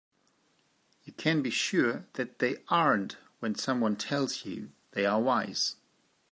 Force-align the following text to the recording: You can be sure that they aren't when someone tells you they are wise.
You 1.03 1.13
can 1.13 1.43
be 1.43 1.51
sure 1.51 2.07
that 2.13 2.39
they 2.39 2.63
aren't 2.69 3.17
when 3.39 3.53
someone 3.53 3.95
tells 3.95 4.45
you 4.47 4.71
they 4.93 5.05
are 5.05 5.21
wise. 5.21 5.75